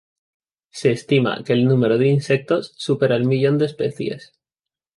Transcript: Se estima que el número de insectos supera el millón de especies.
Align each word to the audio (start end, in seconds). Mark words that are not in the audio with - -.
Se 0.71 0.89
estima 0.91 1.43
que 1.43 1.53
el 1.53 1.63
número 1.65 1.99
de 1.99 2.07
insectos 2.07 2.73
supera 2.75 3.15
el 3.15 3.25
millón 3.27 3.59
de 3.59 3.65
especies. 3.67 4.33